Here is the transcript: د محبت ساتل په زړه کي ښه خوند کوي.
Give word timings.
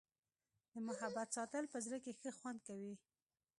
د 0.71 0.73
محبت 0.87 1.27
ساتل 1.37 1.65
په 1.73 1.77
زړه 1.85 1.97
کي 2.05 2.11
ښه 2.19 2.31
خوند 2.37 2.59
کوي. 2.67 2.93